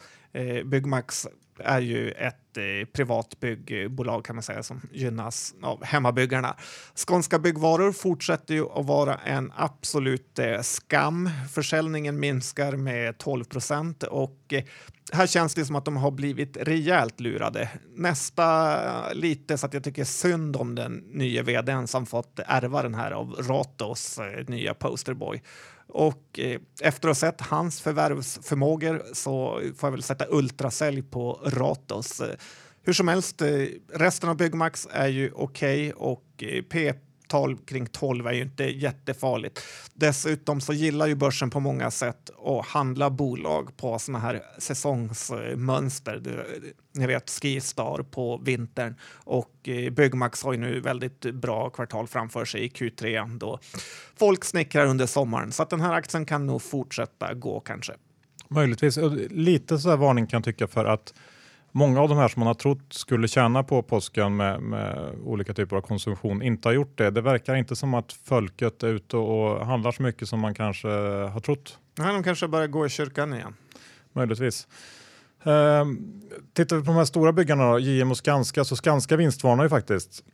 [0.64, 1.26] Byggmax
[1.64, 6.56] är ju ett eh, privat byggbolag kan man säga som gynnas av hemmabyggarna.
[6.94, 11.30] Skånska Byggvaror fortsätter ju att vara en absolut eh, skam.
[11.52, 14.64] Försäljningen minskar med 12 procent och eh,
[15.12, 17.70] här känns det som att de har blivit rejält lurade.
[17.96, 22.94] Nästa lite så att jag tycker synd om den nya vdn som fått ärva den
[22.94, 25.42] här av Ratos eh, nya posterboy.
[25.90, 31.40] Och eh, efter att ha sett hans förvärvsförmågor så får jag väl sätta ultrasälj på
[31.44, 32.20] Ratos.
[32.20, 32.36] Eh,
[32.82, 33.48] hur som helst, eh,
[33.92, 38.42] resten av Byggmax är ju okej okay och eh, PP tal kring 12 är ju
[38.42, 39.60] inte jättefarligt.
[39.94, 46.46] Dessutom så gillar ju börsen på många sätt att handla bolag på såna här säsongsmönster.
[46.94, 52.44] Ni vet Skistar på vintern och eh, Byggmax har ju nu väldigt bra kvartal framför
[52.44, 53.58] sig i Q3 då
[54.16, 57.92] folk snickrar under sommaren så att den här aktien kan nog fortsätta gå kanske.
[58.48, 58.98] Möjligtvis.
[59.30, 61.14] Lite så här varning kan jag tycka för att
[61.72, 65.54] många av de här som man har trott skulle tjäna på påsken med, med, olika
[65.54, 67.10] typer av konsumtion inte har gjort det.
[67.10, 70.88] Det verkar inte som att folket är ute och handlar så mycket som man kanske
[70.88, 71.78] har trott.
[71.98, 73.54] Nej, de kanske börjar gå i kyrkan igen.
[74.12, 74.68] Möjligtvis.
[75.44, 76.20] Ehm,
[76.52, 79.70] tittar vi på de här stora byggarna, då, JM och Skanska, så Skanska vinstvarnar ju
[79.70, 80.24] faktiskt.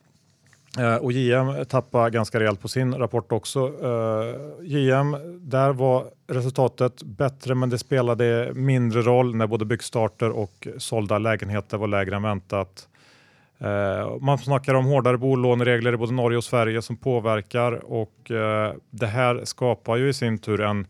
[0.78, 3.72] Eh, och JM tappade ganska rejält på sin rapport också.
[3.82, 10.68] Eh, JM, där var resultatet bättre men det spelade mindre roll när både byggstarter och
[10.78, 12.88] sålda lägenheter var lägre än väntat.
[13.58, 18.12] Eh, man snackar om hårdare bolåneregler i både Norge och Sverige som påverkar och
[18.90, 20.86] det här skapar ju i sin tur en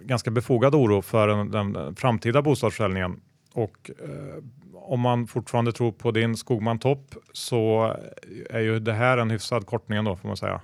[0.00, 3.20] ganska befogad oro för den framtida bostadsförsäljningen.
[3.54, 3.90] Och
[4.74, 7.96] om man fortfarande tror på din Skogman Topp så
[8.50, 10.60] är ju det här en hyfsad kortning då får man säga.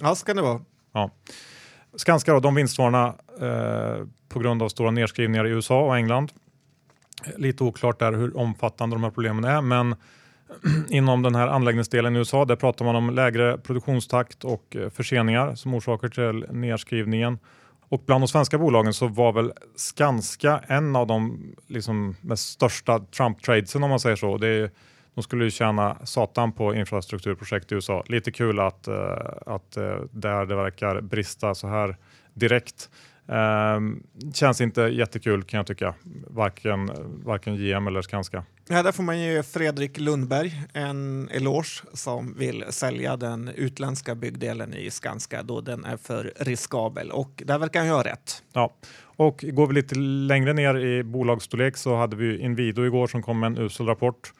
[0.00, 0.60] Ja, ska det vara.
[0.92, 1.10] Ja.
[1.96, 6.32] Skanska då, de vinstvarna eh, på grund av stora nedskrivningar i USA och England.
[7.36, 9.94] Lite oklart där hur omfattande de här problemen är, men
[10.88, 15.54] inom den här anläggningsdelen i USA, där pratar man om lägre produktionstakt och eh, förseningar
[15.54, 17.38] som orsaker till nedskrivningen.
[17.92, 22.98] Och bland de svenska bolagen så var väl Skanska en av de liksom, mest största
[22.98, 24.38] Trump-tradesen om man säger så.
[24.38, 24.70] Det är,
[25.14, 28.04] de skulle ju tjäna satan på infrastrukturprojekt i USA.
[28.06, 28.94] Lite kul att, eh,
[29.46, 31.96] att eh, där det verkar brista så här
[32.34, 32.90] direkt.
[33.26, 34.02] Um,
[34.34, 35.94] känns inte jättekul kan jag tycka,
[36.26, 36.90] varken,
[37.24, 38.44] varken GM eller Skanska.
[38.68, 44.74] Ja, där får man ge Fredrik Lundberg en eloge som vill sälja den utländska byggdelen
[44.74, 48.42] i Skanska då den är för riskabel och där verkar han ju ha rätt.
[48.52, 48.74] Ja,
[49.16, 53.40] och går vi lite längre ner i bolagsstorlek så hade vi Inwido igår som kom
[53.40, 54.32] med en usel rapport.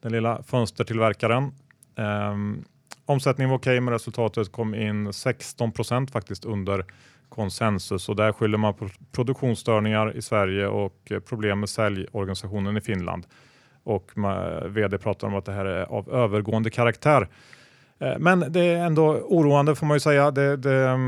[0.00, 1.52] Den lilla fönstertillverkaren.
[1.96, 2.64] Um,
[3.06, 6.84] omsättningen var okej okay, men resultatet kom in 16 procent faktiskt under
[7.28, 13.26] konsensus och där skyller man på produktionsstörningar i Sverige och problem med säljorganisationen i Finland.
[13.82, 14.10] Och
[14.66, 17.28] vd pratar om att det här är av övergående karaktär.
[17.98, 20.30] Eh, men det är ändå oroande får man ju säga.
[20.30, 20.98] Det, det,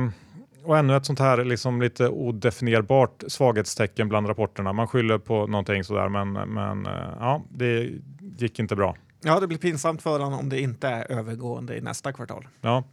[0.65, 4.73] och ännu ett sånt här liksom lite odefinierbart svaghetstecken bland rapporterna.
[4.73, 7.91] Man skyller på någonting sådär men, men eh, ja, det
[8.39, 8.97] gick inte bra.
[9.23, 12.49] Ja, det blir pinsamt för honom om det inte är övergående i nästa kvartal.
[12.61, 12.85] Ja,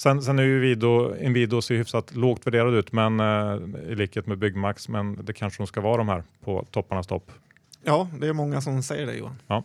[0.00, 4.26] sen, sen är ju Inwido, Inwido ser hyfsat lågt värderad ut, men eh, i likhet
[4.26, 7.32] med Byggmax, men det kanske de ska vara de här på topparnas topp.
[7.84, 9.36] Ja, det är många som säger det Johan.
[9.46, 9.64] Ja.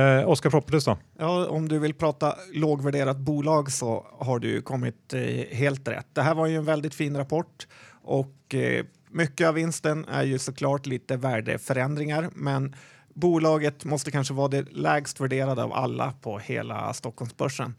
[0.00, 0.98] Eh, Oscar Properties då?
[1.18, 6.06] Ja, om du vill prata lågvärderat bolag så har du kommit eh, helt rätt.
[6.12, 7.66] Det här var ju en väldigt fin rapport
[8.02, 12.74] och eh, mycket av vinsten är ju såklart lite värdeförändringar, men
[13.14, 17.74] Bolaget måste kanske vara det lägst värderade av alla på hela Stockholmsbörsen.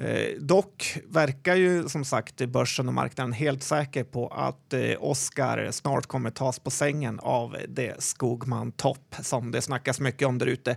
[0.00, 5.70] Eh, dock verkar ju som sagt börsen och marknaden helt säker på att eh, Oscar
[5.70, 10.46] snart kommer tas på sängen av det Skogman Topp som det snackas mycket om där
[10.46, 10.76] ute.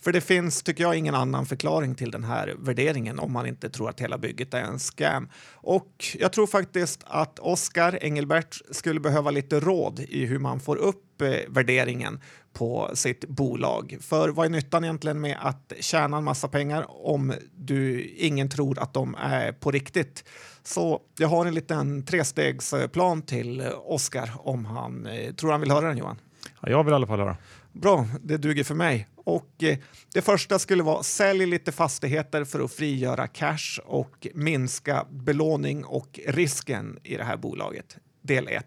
[0.00, 3.70] För det finns, tycker jag, ingen annan förklaring till den här värderingen om man inte
[3.70, 5.28] tror att hela bygget är en scam.
[5.52, 10.76] Och jag tror faktiskt att Oscar Engelbert skulle behöva lite råd i hur man får
[10.76, 11.11] upp
[11.48, 12.20] värderingen
[12.52, 13.98] på sitt bolag.
[14.00, 18.78] För vad är nyttan egentligen med att tjäna en massa pengar om du ingen tror
[18.78, 20.24] att de är på riktigt?
[20.62, 25.88] Så jag har en liten trestegsplan till Oskar om han eh, tror han vill höra
[25.88, 26.18] den Johan.
[26.60, 27.36] Ja, jag vill i alla fall höra.
[27.72, 29.08] Bra, det duger för mig.
[29.24, 29.78] Och eh,
[30.14, 36.20] det första skulle vara sälj lite fastigheter för att frigöra cash och minska belåning och
[36.26, 37.96] risken i det här bolaget.
[38.22, 38.66] Del 1.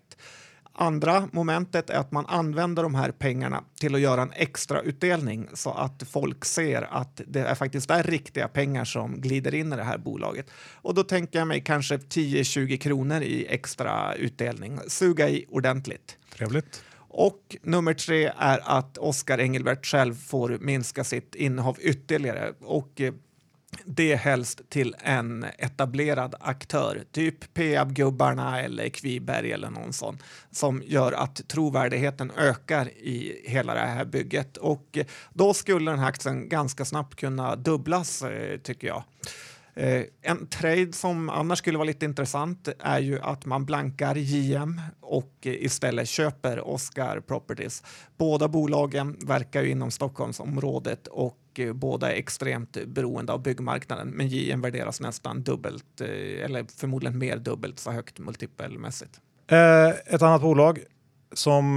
[0.77, 5.47] Andra momentet är att man använder de här pengarna till att göra en extra utdelning
[5.53, 9.75] så att folk ser att det är faktiskt är riktiga pengar som glider in i
[9.75, 10.49] det här bolaget.
[10.81, 14.79] Och då tänker jag mig kanske 10-20 kronor i extra utdelning.
[14.87, 16.17] Suga i ordentligt.
[16.37, 16.83] Trevligt.
[17.17, 22.53] Och nummer tre är att Oskar Engelbert själv får minska sitt innehav ytterligare.
[22.61, 23.13] Och eh,
[23.85, 30.17] det helst till en etablerad aktör, typ Peab-gubbarna eller Kviberg eller någon sån,
[30.51, 34.57] som gör att trovärdigheten ökar i hela det här bygget.
[34.57, 34.97] Och
[35.33, 39.03] då skulle den här aktien ganska snabbt kunna dubblas, eh, tycker jag.
[39.77, 44.81] Eh, en trade som annars skulle vara lite intressant är ju att man blankar JM
[45.01, 47.83] och istället köper Oscar Properties.
[48.17, 54.07] Båda bolagen verkar ju inom Stockholmsområdet och eh, båda är extremt beroende av byggmarknaden.
[54.07, 59.21] Men JM värderas nästan dubbelt, eh, eller förmodligen mer dubbelt så högt multipelmässigt.
[60.05, 60.79] ett annat bolag
[61.33, 61.75] som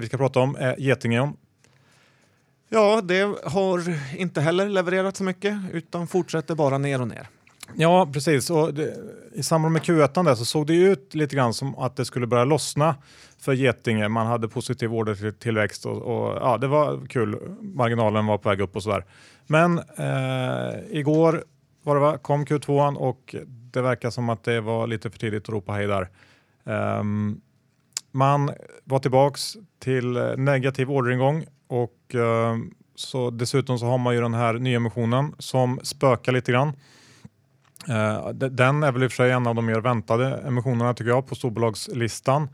[0.00, 1.36] vi ska prata om är Getingeon.
[2.68, 7.28] Ja, det har inte heller levererat så mycket utan fortsätter bara ner och ner.
[7.76, 8.50] Ja, precis.
[8.50, 8.94] Och det,
[9.32, 12.26] I samband med Q1 där så såg det ut lite grann som att det skulle
[12.26, 12.94] börja lossna
[13.38, 14.08] för Getinge.
[14.08, 17.38] Man hade positiv ordertillväxt och, och ja, det var kul.
[17.60, 19.04] Marginalen var på väg upp och sådär.
[19.46, 21.44] Men eh, igår
[21.82, 23.34] var det va, kom Q2 och
[23.72, 26.08] det verkar som att det var lite för tidigt att ropa hej där.
[26.98, 27.40] Um,
[28.12, 28.50] man
[28.84, 34.54] var tillbaks till negativ orderingång och um, så dessutom så har man ju den här
[34.54, 36.72] nyemissionen som spökar lite grann.
[37.88, 41.10] Eh, den är väl i och för sig en av de mer väntade emissionerna tycker
[41.10, 42.48] jag på storbolagslistan.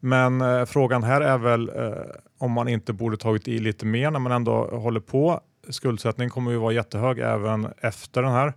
[0.00, 1.92] Men eh, frågan här är väl eh,
[2.38, 5.40] om man inte borde tagit i lite mer när man ändå håller på.
[5.68, 8.52] Skuldsättningen kommer ju vara jättehög även efter den här.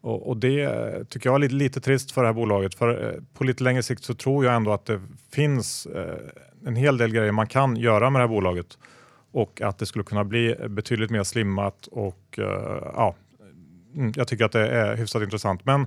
[0.00, 2.74] Och, och det eh, tycker jag är lite, lite trist för det här bolaget.
[2.74, 5.00] För eh, på lite längre sikt så tror jag ändå att det
[5.32, 6.18] finns eh,
[6.66, 8.78] en hel del grejer man kan göra med det här bolaget
[9.32, 12.38] och att det skulle kunna bli betydligt mer slimmat och
[12.94, 13.14] ja,
[13.94, 15.64] Mm, jag tycker att det är hyfsat intressant.
[15.64, 15.82] Men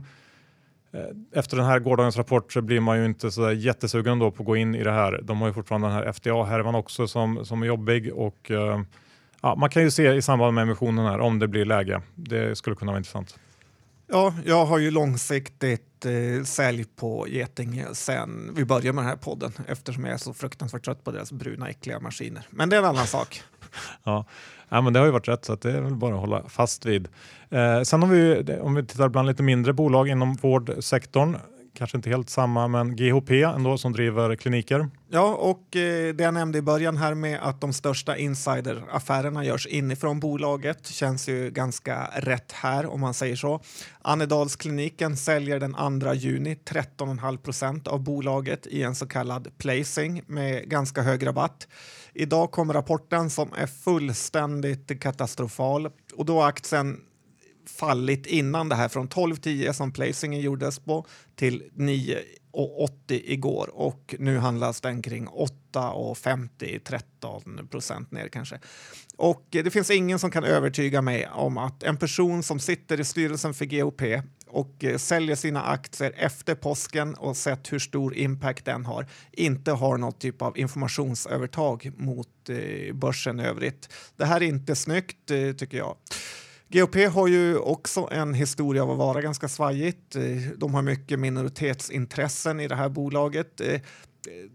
[0.93, 4.43] eh, efter den här gårdagens rapport så blir man ju inte så jättesugen då på
[4.43, 5.19] att gå in i det här.
[5.23, 8.81] De har ju fortfarande den här FDA-härvan också som, som är jobbig och uh,
[9.41, 12.01] ja, man kan ju se i samband med emissionen här om det blir läge.
[12.15, 13.39] Det skulle kunna vara intressant.
[14.07, 19.15] Ja, jag har ju långsiktigt eh, sälj på Getinge sen vi började med den här
[19.17, 22.47] podden eftersom jag är så fruktansvärt trött på deras bruna äckliga maskiner.
[22.49, 23.43] Men det är en annan sak.
[24.03, 24.25] ja
[24.73, 26.43] ja, men det har ju varit rätt så att det är väl bara att hålla
[26.49, 27.07] fast vid.
[27.49, 31.37] Eh, sen har vi, om vi tittar bland lite mindre bolag inom vårdsektorn,
[31.73, 34.89] kanske inte helt samma, men GHP ändå som driver kliniker.
[35.09, 39.67] Ja, och eh, det jag nämnde i början här med att de största insideraffärerna görs
[39.67, 43.61] inifrån bolaget känns ju ganska rätt här om man säger så.
[44.01, 50.69] Annedalskliniken säljer den 2 juni 13,5 procent av bolaget i en så kallad placing med
[50.69, 51.67] ganska hög rabatt.
[52.13, 56.99] Idag kom rapporten som är fullständigt katastrofal och då aktien
[57.65, 64.37] fallit innan det här från 12,10 som placingen gjordes på till 9,80 igår och nu
[64.37, 68.59] handlas den kring 8,50, 13 procent ner kanske.
[69.17, 73.03] Och det finns ingen som kan övertyga mig om att en person som sitter i
[73.03, 74.01] styrelsen för GOP
[74.53, 79.71] och eh, säljer sina aktier efter påsken och sett hur stor impact den har inte
[79.71, 83.93] har något typ av informationsövertag mot eh, börsen i övrigt.
[84.17, 85.95] Det här är inte snyggt eh, tycker jag.
[86.73, 90.15] GOP har ju också en historia av att vara ganska svajigt.
[90.15, 90.23] Eh,
[90.57, 93.61] de har mycket minoritetsintressen i det här bolaget.
[93.61, 93.81] Eh,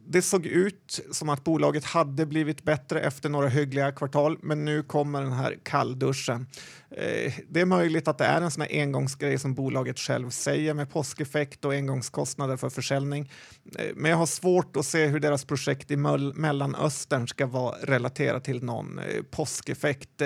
[0.06, 4.82] det såg ut som att bolaget hade blivit bättre efter några hyggliga kvartal, men nu
[4.82, 6.46] kommer den här kallduschen.
[6.90, 10.74] Eh, det är möjligt att det är en sån här engångsgrej som bolaget själv säger
[10.74, 13.32] med påskeffekt och engångskostnader för försäljning.
[13.94, 18.64] Men jag har svårt att se hur deras projekt i Mellanöstern ska vara relaterat till
[18.64, 19.00] någon
[19.30, 20.22] påskeffekt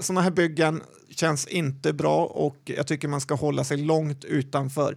[0.00, 4.96] sådana här byggen känns inte bra och jag tycker man ska hålla sig långt utanför.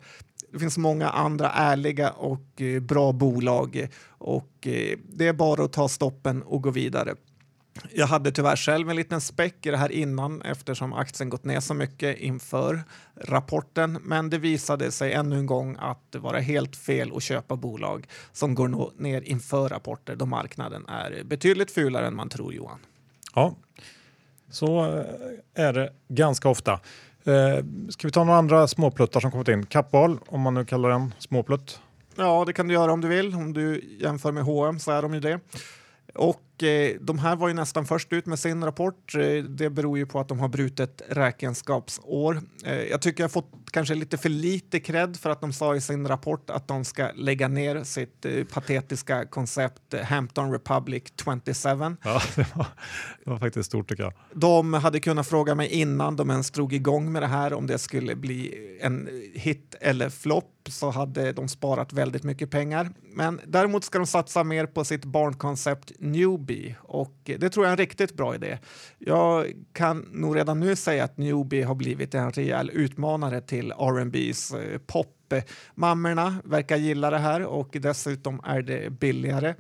[0.52, 5.74] Det finns många andra ärliga och eh, bra bolag och eh, det är bara att
[5.74, 7.16] ta stoppen och gå vidare.
[7.94, 11.60] Jag hade tyvärr själv en liten späck i det här innan eftersom aktien gått ner
[11.60, 12.84] så mycket inför
[13.16, 14.00] rapporten.
[14.04, 18.08] Men det visade sig ännu en gång att det var helt fel att köpa bolag
[18.32, 22.80] som går ner inför rapporter då marknaden är betydligt fulare än man tror Johan.
[23.36, 23.56] Ja,
[24.50, 26.72] så eh, är det ganska ofta.
[27.24, 29.66] Eh, ska vi ta några andra småpluttar som kommit in?
[29.66, 31.80] Kappahl, om man nu kallar den småplutt.
[32.16, 33.36] Ja, det kan du göra om du vill.
[33.36, 35.40] Om du jämför med H&M så är de ju det.
[36.16, 36.42] Och
[37.02, 39.16] de här var ju nästan först ut med sin rapport.
[39.16, 42.42] Eh, det beror ju på att de har brutit räkenskapsår.
[42.66, 45.82] Eh, jag tycker jag fått kanske lite för lite cred för att de sa i
[45.82, 51.32] sin rapport att de ska lägga ner sitt eh, patetiska koncept eh, Hampton Republic 27.
[52.04, 52.68] Ja, det var,
[53.24, 54.14] det var faktiskt stort tycker jag.
[54.34, 57.78] De hade kunnat fråga mig innan de ens drog igång med det här om det
[57.78, 62.92] skulle bli en hit eller flopp så hade de sparat väldigt mycket pengar.
[63.16, 65.92] Men däremot ska de satsa mer på sitt barnkoncept
[66.50, 68.58] Newbie och det tror jag är en riktigt bra idé.
[69.00, 74.74] Jag kan nog redan nu säga att Newbie har blivit en rejäl utmanare till R&B's
[74.74, 75.16] eh, pop.
[75.76, 79.56] Mammorna verkar gilla det här och dessutom är det billigare.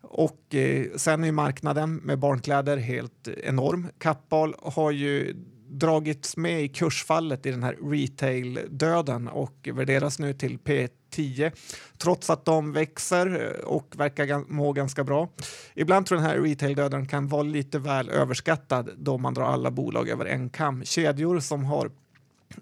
[0.00, 3.88] Och eh, sen är marknaden med barnkläder helt enorm.
[3.98, 5.34] Kappahl har ju
[5.68, 11.52] dragits med i kursfallet i den här retail-döden och värderas nu till P 10
[11.98, 15.28] trots att de växer eh, och verkar må ganska bra.
[15.74, 19.70] Ibland tror jag den här retail-döden kan vara lite väl överskattad då man drar alla
[19.70, 20.84] bolag över en kam.
[20.84, 21.90] Kedjor som har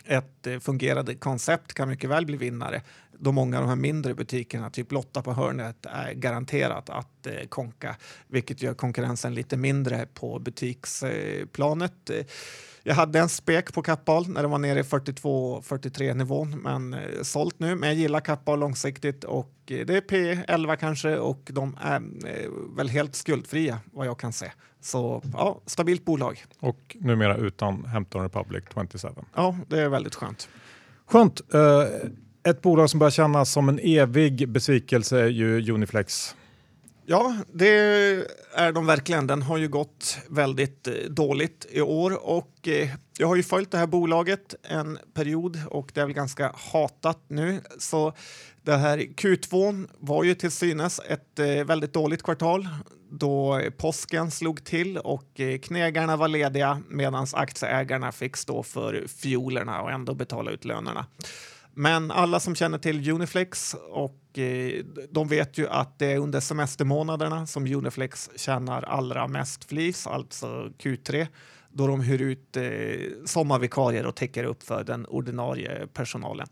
[0.04, 2.82] ett eh, fungerande koncept kan mycket väl bli vinnare
[3.20, 7.46] då många av de här mindre butikerna, typ Lotta på hörnet, är garanterat att eh,
[7.48, 7.96] konka,
[8.28, 12.10] vilket gör konkurrensen lite mindre på butiksplanet.
[12.10, 12.26] Eh,
[12.90, 17.22] jag hade en spek på Kappahl när det var nere i 42-43 nivån, men eh,
[17.22, 17.74] sålt nu.
[17.74, 22.50] Men jag gillar Kappahl långsiktigt och eh, det är P11 kanske och de är eh,
[22.76, 24.52] väl helt skuldfria vad jag kan se.
[24.80, 26.44] Så ja, stabilt bolag.
[26.60, 29.08] Och numera utan Hampton Republic 27.
[29.34, 30.48] Ja, det är väldigt skönt.
[31.06, 31.40] Skönt.
[32.42, 36.36] Ett bolag som börjar kännas som en evig besvikelse är ju Uniflex.
[37.10, 37.68] Ja, det
[38.54, 39.26] är de verkligen.
[39.26, 43.70] Den har ju gått väldigt eh, dåligt i år och eh, jag har ju följt
[43.70, 47.60] det här bolaget en period och det är väl ganska hatat nu.
[47.78, 48.12] Så
[48.62, 52.68] det här Q2 var ju till synes ett eh, väldigt dåligt kvartal
[53.10, 59.90] då påsken slog till och knegarna var lediga medan aktieägarna fick stå för fiolerna och
[59.90, 61.06] ändå betala ut lönerna.
[61.74, 66.40] Men alla som känner till Uniflex och Eh, de vet ju att det är under
[66.40, 71.26] semestermånaderna som Uniflex tjänar allra mest flis, alltså Q3
[71.72, 72.64] då de hyr ut eh,
[73.24, 76.46] sommarvikarier och täcker upp för den ordinarie personalen.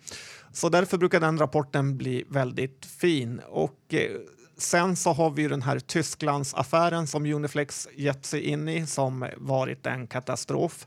[0.53, 3.41] Så därför brukar den rapporten bli väldigt fin.
[3.49, 4.11] Och eh,
[4.59, 9.27] sen så har vi ju den här Tysklandsaffären som Uniflex gett sig in i som
[9.37, 10.87] varit en katastrof.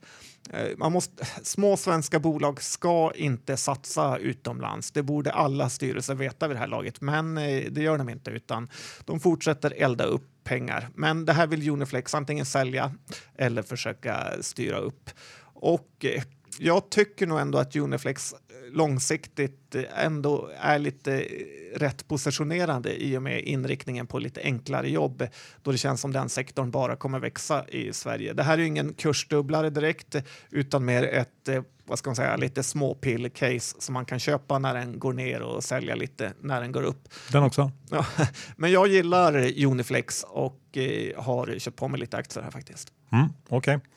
[0.54, 4.92] Eh, man måste, små svenska bolag ska inte satsa utomlands.
[4.92, 8.32] Det borde alla styrelser veta vid det här laget, men eh, det gör de inte
[8.32, 8.70] utan
[9.06, 10.90] de fortsätter elda upp pengar.
[10.96, 12.92] Men det här vill Uniflex antingen sälja
[13.36, 15.10] eller försöka styra upp.
[15.54, 16.24] Och eh,
[16.64, 18.36] jag tycker nog ändå att Uniflex
[18.72, 21.28] långsiktigt ändå är lite
[21.76, 25.28] rätt positionerande i och med inriktningen på lite enklare jobb
[25.62, 28.34] då det känns som den sektorn bara kommer växa i Sverige.
[28.34, 30.16] Det här är ingen kursdubblare direkt
[30.50, 34.74] utan mer ett eh, vad ska man säga, lite småpill-case som man kan köpa när
[34.74, 37.10] den går ner och sälja lite när den går upp.
[37.32, 37.72] Den också?
[37.90, 38.06] Ja,
[38.56, 42.94] men jag gillar Uniflex och eh, har köpt på mig lite aktier här faktiskt.
[43.12, 43.76] Mm, Okej.
[43.76, 43.88] Okay.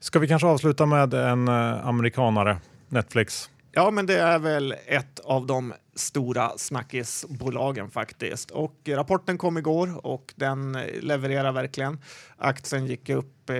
[0.00, 2.58] Ska vi kanske avsluta med en eh, amerikanare,
[2.88, 3.50] Netflix?
[3.72, 8.50] Ja, men det är väl ett av de stora snackisbolagen faktiskt.
[8.50, 11.98] Och rapporten kom igår och den levererar verkligen.
[12.36, 13.56] Aktien gick upp eh,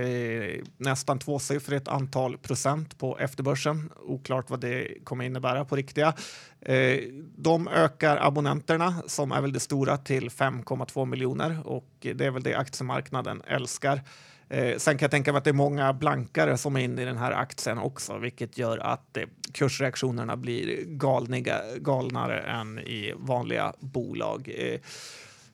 [0.77, 3.93] nästan tvåsiffrigt antal procent på efterbörsen.
[3.97, 6.15] Oklart vad det kommer innebära på riktiga.
[6.61, 6.99] Eh,
[7.37, 12.43] de ökar abonnenterna som är väl det stora till 5,2 miljoner och det är väl
[12.43, 14.03] det aktiemarknaden älskar.
[14.51, 17.05] Eh, sen kan jag tänka mig att det är många blankare som är inne i
[17.05, 23.73] den här aktien också, vilket gör att eh, kursreaktionerna blir galniga, galnare än i vanliga
[23.81, 24.53] bolag.
[24.57, 24.81] Eh,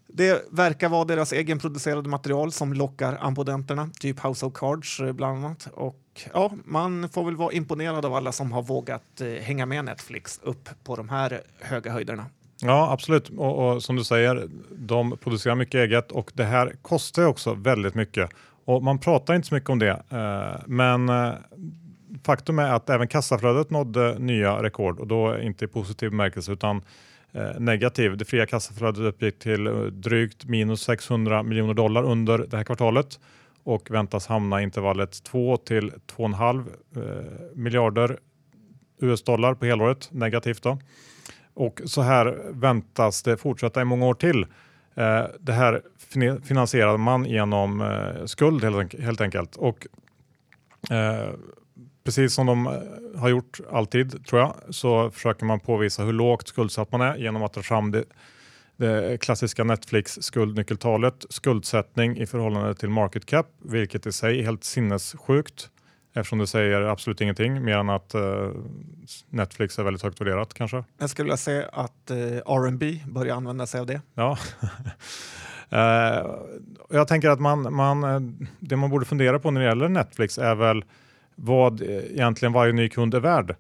[0.07, 5.45] det verkar vara deras egenproducerade material som lockar abonnenterna, typ House of Cards eh, bland
[5.45, 5.69] annat.
[5.73, 6.01] Och
[6.33, 10.41] ja, man får väl vara imponerad av alla som har vågat eh, hänga med Netflix
[10.43, 12.27] upp på de här höga höjderna.
[12.61, 13.29] Ja, absolut.
[13.29, 17.95] Och, och, som du säger, de producerar mycket eget och det här kostar också väldigt
[17.95, 18.31] mycket.
[18.65, 21.33] Och man pratar inte så mycket om det, eh, men eh,
[22.25, 26.83] faktum är att även kassaflödet nådde nya rekord och då inte i positiv bemärkelse utan
[27.33, 28.17] eh, negativ.
[28.17, 33.21] Det fria kassaflödet uppgick till eh, drygt minus 600 miljoner dollar under det här kvartalet
[33.65, 36.65] och väntas hamna i intervallet 2 till 2,5
[36.97, 38.19] eh, miljarder
[39.01, 40.63] US-dollar på helåret negativt.
[40.63, 40.79] Då.
[41.55, 44.47] Och så här väntas det fortsätta i många år till.
[44.95, 45.83] Eh, det här
[46.43, 48.65] finansierade man genom eh, skuld
[48.99, 49.57] helt, enkelt.
[49.57, 49.87] Och
[50.91, 51.35] eh,
[52.05, 56.49] precis som de eh, har gjort alltid tror jag så försöker man påvisa hur lågt
[56.49, 58.05] skuldsatt man är genom att dra fram det
[58.77, 64.65] det klassiska Netflix skuldnyckeltalet, skuldsättning i förhållande till market cap, vilket i sig är helt
[64.65, 65.71] sinnessjukt
[66.15, 68.51] eftersom det säger absolut ingenting mer än att uh,
[69.29, 70.85] Netflix är väldigt högt värderat kanske.
[70.99, 74.01] Jag skulle vilja säga att uh, R&B börjar använda sig av det.
[74.15, 74.39] Ja.
[75.73, 76.35] uh,
[76.97, 80.55] jag tänker att man, man, det man borde fundera på när det gäller Netflix är
[80.55, 80.85] väl
[81.35, 83.57] vad egentligen varje ny kund är värd.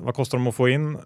[0.00, 0.98] vad kostar de att få in?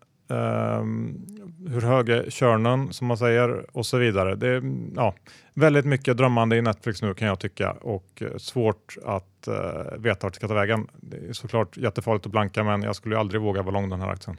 [1.71, 4.35] Hur hög är körnen som man säger och så vidare.
[4.37, 4.63] Det är
[4.97, 5.15] ja,
[5.55, 9.55] väldigt mycket drömmande i Netflix nu kan jag tycka och eh, svårt att uh,
[9.99, 10.87] veta vart det ska ta vägen.
[10.97, 14.09] Det är såklart jättefarligt att blanka men jag skulle aldrig våga vara lång den här
[14.09, 14.37] aktien.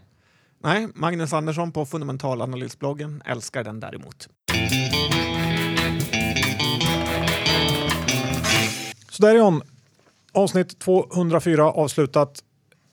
[0.64, 4.30] Nej, Magnus Andersson på fundamentalanalysbloggen älskar den däremot.
[9.10, 9.62] Så där är hon.
[10.32, 12.44] Avsnitt 204 avslutat.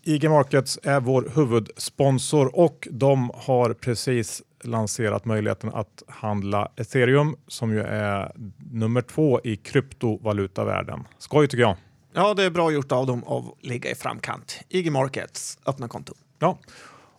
[0.08, 7.72] IG Markets är vår huvudsponsor och de har precis lanserat möjligheten att handla ethereum som
[7.72, 8.32] ju är
[8.72, 11.04] nummer två i kryptovalutavärlden.
[11.18, 11.76] Skoj tycker jag.
[12.12, 14.60] Ja, det är bra gjort av dem att ligga i framkant.
[14.68, 16.14] IG Markets, öppna konto.
[16.38, 16.58] Ja.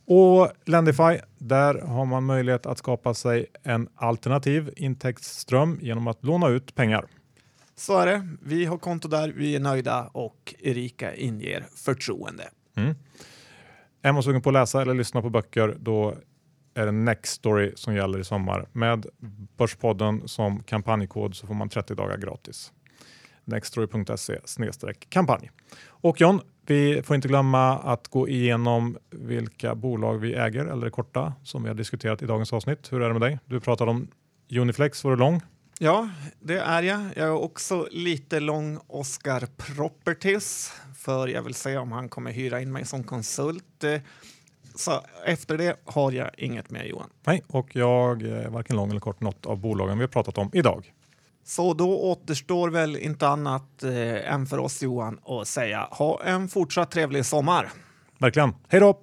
[0.06, 6.48] Och Lendify, där har man möjlighet att skapa sig en alternativ intäktsström genom att låna
[6.48, 7.06] ut pengar.
[7.76, 8.28] Så är det.
[8.42, 12.50] Vi har konto där, vi är nöjda och Erika inger förtroende.
[12.78, 12.96] Mm.
[14.02, 16.16] Är man sugen på att läsa eller lyssna på böcker då
[16.74, 18.68] är det Nextory som gäller i sommar.
[18.72, 19.06] Med
[19.58, 22.72] Börspodden som kampanjkod så får man 30 dagar gratis.
[23.46, 24.40] Nextory.se
[25.10, 25.52] kampanj.
[25.86, 30.92] Och John, vi får inte glömma att gå igenom vilka bolag vi äger eller är
[30.92, 32.92] korta som vi har diskuterat i dagens avsnitt.
[32.92, 33.40] Hur är det med dig?
[33.46, 34.08] Du pratade om
[34.52, 35.42] Uniflex, var du lång?
[35.80, 36.10] Ja,
[36.40, 37.02] det är jag.
[37.16, 42.62] Jag är också lite lång Oscar Properties för jag vill se om han kommer hyra
[42.62, 43.84] in mig som konsult.
[44.76, 47.10] Så efter det har jag inget mer Johan.
[47.26, 50.50] Nej, och jag är varken lång eller kort något av bolagen vi har pratat om
[50.54, 50.94] idag.
[51.46, 56.48] Så då återstår väl inte annat eh, än för oss Johan att säga ha en
[56.48, 57.70] fortsatt trevlig sommar.
[58.20, 58.54] Verkligen.
[58.68, 59.00] Hej då!